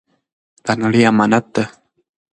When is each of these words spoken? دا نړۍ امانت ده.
دا 0.65 0.73
نړۍ 0.81 1.01
امانت 1.11 1.45
ده. 1.53 1.63